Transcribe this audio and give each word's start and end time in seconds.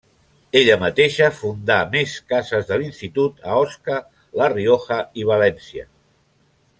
Ella 0.59 0.77
mateixa 0.83 1.27
fundà 1.41 1.75
més 1.91 2.15
cases 2.33 2.65
de 2.71 2.79
l'institut 2.83 3.45
a 3.51 3.59
Osca, 3.67 3.99
la 4.41 4.49
Rioja 4.57 4.99
i 5.25 5.31
València. 5.35 5.87